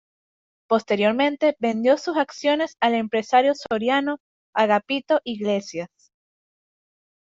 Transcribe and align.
Posteriormente 0.67 1.55
vendió 1.59 1.95
sus 1.95 2.17
acciones 2.17 2.75
al 2.81 2.95
empresario 2.95 3.53
soriano 3.53 4.17
Agapito 4.51 5.19
Iglesias. 5.23 5.89